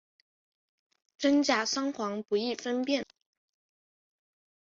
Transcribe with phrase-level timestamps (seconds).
[1.19, 3.05] 真假桑黄不易分辨。